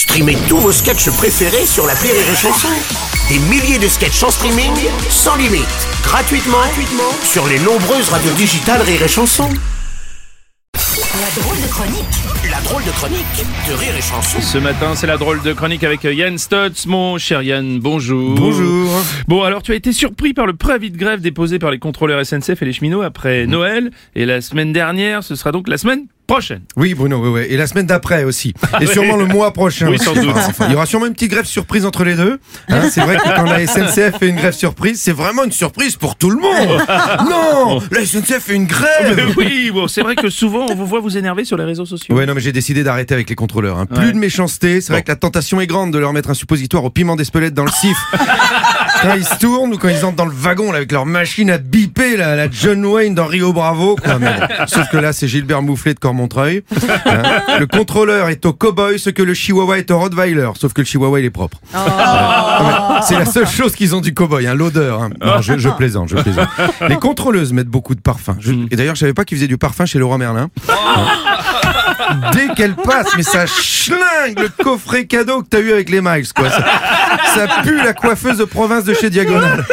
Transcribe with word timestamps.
Streamez 0.00 0.38
tous 0.48 0.56
vos 0.56 0.72
sketchs 0.72 1.10
préférés 1.10 1.66
sur 1.66 1.86
la 1.86 1.92
Rire 1.92 2.14
et 2.14 2.34
Chanson. 2.34 2.68
Des 3.28 3.38
milliers 3.50 3.78
de 3.78 3.86
sketchs 3.86 4.22
en 4.22 4.30
streaming, 4.30 4.72
sans 5.10 5.36
limite, 5.36 5.66
gratuitement, 6.02 6.56
gratuitement 6.56 7.12
sur 7.22 7.46
les 7.46 7.58
nombreuses 7.58 8.08
radios 8.08 8.32
digitales 8.32 8.80
Rire 8.80 9.02
et 9.02 9.08
Chanson. 9.08 9.50
La 11.20 11.42
drôle 11.42 11.56
de 11.58 11.66
chronique 11.68 12.50
La 12.50 12.60
drôle 12.62 12.82
de 12.82 12.90
chronique 12.92 13.44
de 13.68 13.74
Rire 13.74 13.94
et 13.94 14.00
Chanson. 14.00 14.40
Ce 14.40 14.56
matin, 14.56 14.94
c'est 14.94 15.06
la 15.06 15.18
drôle 15.18 15.42
de 15.42 15.52
chronique 15.52 15.84
avec 15.84 16.02
Yann 16.04 16.38
Stotz. 16.38 16.86
Mon 16.86 17.18
cher 17.18 17.42
Yann, 17.42 17.78
bonjour. 17.78 18.36
Bonjour. 18.36 18.90
Bon, 19.28 19.42
alors 19.42 19.62
tu 19.62 19.72
as 19.72 19.74
été 19.74 19.92
surpris 19.92 20.32
par 20.32 20.46
le 20.46 20.54
préavis 20.54 20.90
de 20.90 20.96
grève 20.96 21.20
déposé 21.20 21.58
par 21.58 21.70
les 21.70 21.78
contrôleurs 21.78 22.24
SNCF 22.24 22.62
et 22.62 22.64
les 22.64 22.72
cheminots 22.72 23.02
après 23.02 23.46
Noël. 23.46 23.90
Et 24.14 24.24
la 24.24 24.40
semaine 24.40 24.72
dernière, 24.72 25.22
ce 25.22 25.34
sera 25.34 25.52
donc 25.52 25.68
la 25.68 25.76
semaine 25.76 26.06
prochaine. 26.30 26.62
Oui, 26.76 26.94
Bruno, 26.94 27.18
oui, 27.22 27.28
oui. 27.40 27.46
Et 27.48 27.56
la 27.56 27.66
semaine 27.66 27.86
d'après 27.86 28.24
aussi. 28.24 28.54
Et 28.80 28.86
sûrement 28.86 29.16
le 29.16 29.26
mois 29.26 29.52
prochain. 29.52 29.88
Oui, 29.88 29.96
aussi. 29.96 30.04
sans 30.04 30.14
doute. 30.14 30.30
Enfin, 30.34 30.66
il 30.68 30.72
y 30.72 30.74
aura 30.74 30.86
sûrement 30.86 31.06
une 31.06 31.12
petite 31.14 31.30
grève 31.30 31.44
surprise 31.44 31.84
entre 31.84 32.04
les 32.04 32.14
deux. 32.14 32.38
Hein, 32.68 32.82
c'est 32.90 33.00
vrai 33.00 33.16
que 33.16 33.36
quand 33.36 33.44
la 33.44 33.66
SNCF 33.66 34.18
fait 34.18 34.28
une 34.28 34.36
grève 34.36 34.54
surprise, 34.54 35.00
c'est 35.00 35.12
vraiment 35.12 35.44
une 35.44 35.52
surprise 35.52 35.96
pour 35.96 36.16
tout 36.16 36.30
le 36.30 36.36
monde. 36.40 36.80
Non, 37.30 37.80
la 37.90 38.04
SNCF 38.04 38.38
fait 38.40 38.54
une 38.54 38.66
grève. 38.66 39.32
oui, 39.36 39.70
bon, 39.72 39.88
c'est 39.88 40.02
vrai 40.02 40.14
que 40.16 40.28
souvent 40.30 40.66
on 40.70 40.74
vous 40.74 40.86
voit 40.86 41.00
vous 41.00 41.16
énerver 41.16 41.44
sur 41.44 41.56
les 41.56 41.64
réseaux 41.64 41.84
sociaux. 41.86 42.14
Ouais, 42.14 42.26
non, 42.26 42.34
mais 42.34 42.40
j'ai 42.40 42.52
décidé 42.52 42.82
d'arrêter 42.82 43.14
avec 43.14 43.28
les 43.28 43.34
contrôleurs. 43.36 43.78
hein. 43.78 43.86
Plus 43.86 44.06
Ouais. 44.06 44.12
de 44.12 44.18
méchanceté. 44.18 44.80
C'est 44.80 44.92
vrai 44.92 45.02
que 45.02 45.08
la 45.10 45.16
tentation 45.16 45.60
est 45.60 45.66
grande 45.66 45.92
de 45.92 45.98
leur 45.98 46.12
mettre 46.12 46.30
un 46.30 46.34
suppositoire 46.34 46.84
au 46.84 46.90
piment 46.90 47.16
d'Espelette 47.16 47.54
dans 47.54 47.64
le 47.64 47.70
sif. 47.70 47.96
Quand 49.02 49.14
ils 49.14 49.24
se 49.24 49.38
tournent 49.38 49.72
ou 49.74 49.78
quand 49.78 49.88
ils 49.88 50.04
entrent 50.04 50.16
dans 50.16 50.24
le 50.26 50.32
wagon 50.34 50.70
là, 50.72 50.78
avec 50.78 50.92
leur 50.92 51.06
machine 51.06 51.50
à 51.50 51.58
biper, 51.58 52.16
là, 52.16 52.36
la 52.36 52.50
John 52.50 52.84
Wayne 52.84 53.14
dans 53.14 53.26
Rio 53.26 53.52
Bravo. 53.52 53.96
Quoi. 53.96 54.18
Mais 54.18 54.28
bon, 54.38 54.46
Sauf 54.66 54.88
que 54.90 54.96
là, 54.96 55.12
c'est 55.12 55.28
Gilbert 55.28 55.62
Moufflet 55.62 55.94
de 55.94 55.98
Cormontreuil. 56.00 56.62
Hein. 57.06 57.22
Le 57.58 57.66
contrôleur 57.66 58.28
est 58.28 58.44
au 58.46 58.52
cowboy 58.52 58.98
ce 58.98 59.10
que 59.10 59.22
le 59.22 59.34
chihuahua 59.34 59.78
est 59.78 59.90
au 59.90 59.98
Rottweiler. 59.98 60.50
Sauf 60.58 60.72
que 60.72 60.80
le 60.80 60.86
chihuahua, 60.86 61.20
il 61.20 61.26
est 61.26 61.30
propre. 61.30 61.58
Ah, 61.74 62.96
mais 62.98 63.02
C'est 63.06 63.18
la 63.18 63.24
seule 63.26 63.46
chose 63.48 63.74
qu'ils 63.74 63.94
ont 63.94 64.00
du 64.00 64.14
cowboy, 64.14 64.46
hein, 64.46 64.54
l'odeur. 64.54 65.02
hein. 65.02 65.10
Non, 65.24 65.40
je, 65.40 65.58
je 65.58 65.68
plaisante, 65.70 66.08
je 66.08 66.16
plaisante. 66.16 66.48
Les 66.88 66.96
contrôleuses 66.96 67.52
mettent 67.52 67.68
beaucoup 67.68 67.94
de 67.94 68.00
parfum. 68.00 68.36
Je- 68.40 68.52
Et 68.70 68.76
d'ailleurs, 68.76 68.94
je 68.94 69.00
savais 69.00 69.14
pas 69.14 69.24
qu'ils 69.24 69.36
faisaient 69.38 69.48
du 69.48 69.58
parfum 69.58 69.86
chez 69.86 69.98
Leroy 69.98 70.18
Merlin. 70.18 70.48
Dès 72.32 72.48
qu'elle 72.54 72.74
passe, 72.74 73.08
mais 73.16 73.22
ça 73.22 73.46
schlingue 73.46 74.38
le 74.38 74.48
coffret 74.62 75.04
cadeau 75.04 75.42
que 75.42 75.48
t'as 75.48 75.60
eu 75.60 75.72
avec 75.72 75.90
les 75.90 76.00
miles, 76.00 76.32
quoi. 76.34 76.48
Ça, 76.50 77.46
pue 77.62 77.76
la 77.76 77.92
coiffeuse 77.92 78.38
de 78.38 78.44
province 78.44 78.84
de 78.84 78.94
chez 78.94 79.10
Diagonal. 79.10 79.64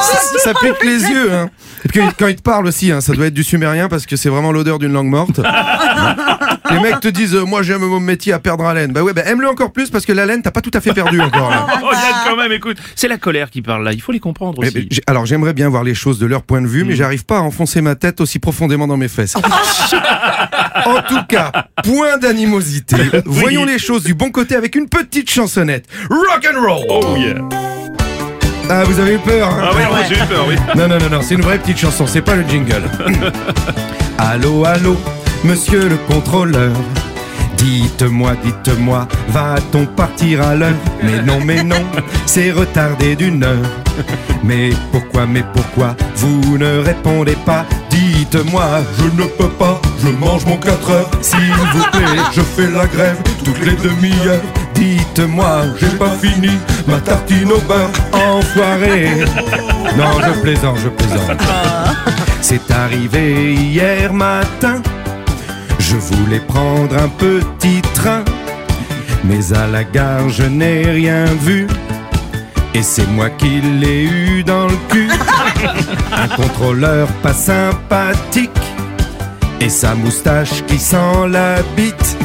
Ça, 0.00 0.38
ça 0.38 0.52
pique 0.60 0.82
les 0.84 1.02
yeux, 1.02 1.32
hein. 1.32 1.50
Et 1.84 1.88
puis 1.88 2.00
quand 2.18 2.28
ils 2.28 2.36
te 2.36 2.42
parlent 2.42 2.66
aussi, 2.66 2.90
hein, 2.90 3.00
ça 3.00 3.12
doit 3.12 3.26
être 3.26 3.34
du 3.34 3.44
sumérien 3.44 3.88
parce 3.88 4.06
que 4.06 4.16
c'est 4.16 4.30
vraiment 4.30 4.52
l'odeur 4.52 4.78
d'une 4.78 4.92
langue 4.92 5.08
morte. 5.08 5.38
Les 6.74 6.80
mecs 6.80 7.00
te 7.00 7.08
disent, 7.08 7.34
euh, 7.34 7.44
moi 7.44 7.62
j'aime 7.62 7.82
mon 7.82 8.00
métier 8.00 8.32
à 8.32 8.38
perdre 8.38 8.64
haleine. 8.64 8.92
Bah 8.92 9.02
ouais, 9.02 9.12
bah 9.12 9.22
aime-le 9.26 9.48
encore 9.48 9.72
plus 9.72 9.90
parce 9.90 10.04
que 10.06 10.12
la 10.12 10.26
laine, 10.26 10.42
t'as 10.42 10.50
pas 10.50 10.60
tout 10.60 10.70
à 10.74 10.80
fait 10.80 10.92
perdu 10.92 11.20
encore. 11.20 11.50
Là. 11.50 11.66
Oh 11.82 11.90
Yann, 11.92 12.14
quand 12.26 12.36
même, 12.36 12.52
écoute, 12.52 12.78
c'est 12.96 13.08
la 13.08 13.18
colère 13.18 13.50
qui 13.50 13.60
parle 13.62 13.84
là. 13.84 13.92
Il 13.92 14.00
faut 14.00 14.12
les 14.12 14.20
comprendre 14.20 14.60
Mais- 14.60 14.68
aussi. 14.68 14.76
mais 14.78 14.86
j'ai- 14.90 15.02
alors 15.06 15.26
j'aimerais 15.26 15.52
bien 15.52 15.68
voir 15.68 15.84
les 15.84 15.94
choses 15.94 16.18
de 16.18 16.26
leur 16.26 16.42
point 16.42 16.60
de 16.62 16.66
vue, 16.66 16.84
mais 16.84 16.94
j'arrive 16.96 17.24
pas 17.24 17.38
à 17.38 17.40
enfoncer 17.40 17.80
ma 17.80 17.94
tête 17.94 18.20
aussi 18.20 18.38
profondément 18.38 18.86
dans 18.86 18.96
mes 18.96 19.08
fesses. 19.08 19.34
en 20.86 21.02
tout 21.08 21.22
cas, 21.28 21.52
point 21.82 22.18
d'animosité. 22.18 22.96
Voyons 23.26 23.64
les 23.64 23.78
choses 23.78 24.02
du 24.04 24.14
bon 24.14 24.30
côté 24.30 24.56
avec 24.56 24.74
une 24.76 24.88
petite 24.88 25.30
chansonnette. 25.30 25.86
Rock 26.10 26.46
and 26.52 26.60
roll. 26.60 26.84
Oh 26.88 27.16
yeah. 27.16 27.34
Ah, 28.70 28.82
vous 28.84 28.98
avez 28.98 29.14
eu 29.14 29.18
peur 29.18 29.48
hein 29.50 29.70
Ah 29.70 29.74
moi, 29.90 29.98
j'ai 30.08 30.14
eu 30.14 30.26
peur, 30.26 30.46
oui. 30.48 30.54
Non, 30.74 30.88
non, 30.88 30.98
non, 30.98 31.10
non, 31.10 31.20
c'est 31.22 31.34
une 31.34 31.42
vraie 31.42 31.58
petite 31.58 31.78
chanson, 31.78 32.06
c'est 32.06 32.22
pas 32.22 32.34
le 32.34 32.44
jingle. 32.48 32.82
allô, 34.18 34.64
allô, 34.64 34.96
monsieur 35.44 35.88
le 35.88 35.96
contrôleur. 35.96 36.72
Dites-moi, 37.56 38.32
dites-moi, 38.44 39.06
va-t-on 39.28 39.86
partir 39.86 40.42
à 40.42 40.54
l'heure? 40.54 40.74
Mais 41.02 41.22
non, 41.22 41.40
mais 41.42 41.62
non, 41.62 41.82
c'est 42.26 42.50
retardé 42.50 43.14
d'une 43.16 43.42
heure. 43.44 43.70
Mais 44.42 44.70
pourquoi, 44.90 45.24
mais 45.26 45.44
pourquoi 45.54 45.96
vous 46.16 46.58
ne 46.58 46.78
répondez 46.78 47.36
pas? 47.46 47.64
Dites-moi, 47.88 48.64
je 48.98 49.04
ne 49.22 49.26
peux 49.28 49.48
pas, 49.48 49.80
je 50.02 50.08
mange 50.08 50.44
mon 50.46 50.56
4 50.56 50.90
heures. 50.90 51.10
S'il 51.22 51.38
vous 51.38 51.90
plaît, 51.92 52.22
je 52.32 52.40
fais 52.40 52.70
la 52.70 52.86
grève 52.86 53.16
toutes 53.44 53.64
les 53.64 53.76
demi-heures. 53.76 54.42
Dites-moi, 54.74 55.62
j'ai 55.78 55.96
pas 55.96 56.10
fini 56.10 56.58
ma 56.86 56.98
tartine 56.98 57.52
au 57.52 57.60
beurre, 57.60 57.90
enfoiré. 58.12 59.24
Non, 59.96 60.20
je 60.20 60.40
plaisante, 60.40 60.78
je 60.82 60.88
plaisante. 60.88 61.38
C'est 62.42 62.70
arrivé 62.72 63.54
hier 63.54 64.12
matin. 64.12 64.82
Je 65.90 65.96
voulais 65.96 66.40
prendre 66.40 66.96
un 66.96 67.08
petit 67.08 67.82
train, 67.92 68.24
mais 69.22 69.52
à 69.52 69.66
la 69.66 69.84
gare 69.84 70.28
je 70.30 70.44
n'ai 70.44 70.82
rien 70.82 71.26
vu. 71.26 71.66
Et 72.74 72.82
c'est 72.82 73.06
moi 73.08 73.28
qui 73.30 73.60
l'ai 73.60 74.04
eu 74.04 74.42
dans 74.42 74.66
le 74.66 74.76
cul. 74.88 75.08
Un 76.12 76.28
contrôleur 76.28 77.06
pas 77.22 77.34
sympathique. 77.34 78.50
Et 79.60 79.68
sa 79.68 79.94
moustache 79.94 80.64
qui 80.66 80.78
sent 80.78 81.28
la 81.28 81.62
bite. 81.76 82.16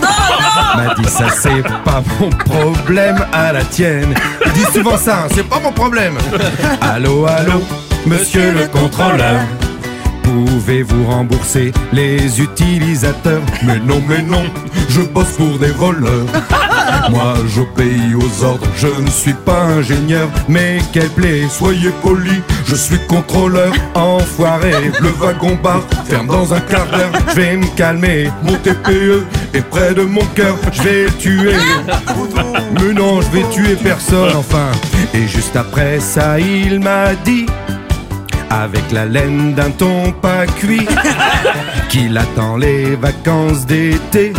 M'a 0.75 0.95
dit 0.95 1.09
ça 1.09 1.27
c'est 1.29 1.61
pas 1.83 2.01
mon 2.19 2.29
problème 2.29 3.23
à 3.33 3.51
la 3.51 3.63
tienne. 3.63 4.13
Il 4.45 4.51
dit 4.53 4.71
souvent 4.73 4.97
ça, 4.97 5.25
hein, 5.25 5.27
c'est 5.35 5.47
pas 5.47 5.59
mon 5.59 5.71
problème. 5.71 6.17
Allô, 6.81 7.25
allô, 7.25 7.61
monsieur 8.07 8.51
le 8.53 8.67
contrôleur. 8.67 9.41
Pouvez-vous 10.29 11.06
rembourser 11.06 11.72
les 11.91 12.40
utilisateurs? 12.40 13.41
Mais 13.63 13.79
non, 13.79 14.00
mais 14.07 14.22
non, 14.22 14.44
je 14.88 15.01
bosse 15.01 15.31
pour 15.38 15.57
des 15.57 15.72
voleurs. 15.72 16.28
Moi, 17.09 17.34
j'obéis 17.47 18.13
aux 18.13 18.44
ordres, 18.44 18.68
je 18.78 18.88
ne 19.01 19.09
suis 19.09 19.34
pas 19.34 19.63
ingénieur. 19.63 20.29
Mais 20.47 20.78
quel 20.94 21.09
plaît, 21.09 21.47
soyez 21.50 21.89
poli, 22.03 22.44
je 22.68 22.75
suis 22.75 23.00
contrôleur. 23.07 23.73
Enfoiré, 23.95 24.91
le 25.01 25.09
wagon 25.19 25.57
bar 25.63 25.81
ferme 26.06 26.28
dans 26.28 26.53
un 26.53 26.59
quart 26.59 26.85
d'heure. 26.85 27.12
Je 27.29 27.34
vais 27.34 27.57
me 27.57 27.66
calmer, 27.75 28.29
mon 28.44 28.53
TPE 28.57 29.25
est 29.56 29.68
près 29.68 29.95
de 29.95 30.03
mon 30.03 30.25
cœur. 30.35 30.56
Je 30.72 30.84
vais 30.84 31.06
tuer. 31.18 31.56
Mais 32.73 32.94
non, 32.94 33.22
je 33.22 33.29
vais 33.29 33.50
tuer 33.50 33.75
personne, 33.81 34.35
enfin. 34.35 34.69
Et 35.16 35.28
juste 35.28 35.56
après 35.56 36.00
ça, 36.00 36.39
il 36.39 36.79
m'a 36.79 37.16
dit 37.25 37.47
avec 38.49 38.91
la 38.91 39.05
laine 39.05 39.53
d'un 39.53 39.71
ton 39.71 40.11
pas 40.11 40.45
cuit, 40.45 40.87
qu'il 41.89 42.17
attend 42.17 42.57
les 42.57 42.95
vacances 42.95 43.65
d'été 43.65 44.33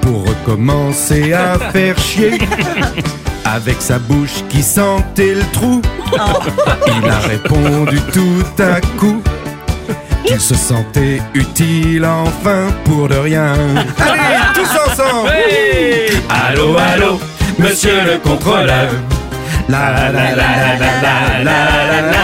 pour 0.00 0.26
recommencer 0.26 1.32
à 1.32 1.58
faire 1.72 1.98
chier. 1.98 2.38
Avec 3.44 3.82
sa 3.82 3.98
bouche 3.98 4.42
qui 4.48 4.62
sentait 4.62 5.34
le 5.34 5.44
trou, 5.52 5.82
il 6.86 7.10
a 7.10 7.18
répondu 7.18 8.00
tout 8.12 8.62
à 8.62 8.80
coup 8.98 9.22
qu'il 10.24 10.40
se 10.40 10.54
sentait 10.54 11.20
utile 11.34 12.06
enfin 12.06 12.68
pour 12.84 13.08
de 13.08 13.16
rien. 13.16 13.54
Allez, 13.98 14.38
tous 14.54 14.90
ensemble 14.90 15.30
oui 15.30 16.16
Allô, 16.30 16.76
allô, 16.78 17.20
monsieur 17.58 18.00
le 18.06 18.18
contrôleur 18.18 18.88
la 19.68 19.78
la 19.94 20.12
la 20.12 20.34
la 20.34 20.76
la 20.76 21.44
la 21.44 22.00
la 22.12 22.21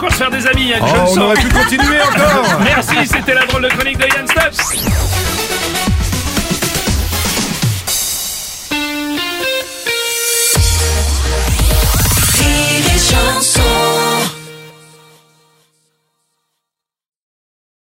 encore 0.00 0.12
se 0.12 0.16
faire 0.16 0.30
des 0.30 0.46
amis, 0.46 0.68
Yann, 0.68 0.80
Oh, 0.82 0.86
je 0.88 0.94
le 0.94 1.00
on 1.02 1.06
sens. 1.08 1.18
aurait 1.18 1.34
pu 1.34 1.48
continuer 1.48 2.00
encore 2.08 2.60
Merci, 2.64 2.94
c'était 3.06 3.34
la 3.34 3.44
drôle 3.44 3.62
de 3.62 3.68
chronique 3.68 3.98
de 3.98 4.04
Yann 4.04 4.26
Stotz. 4.26 5.89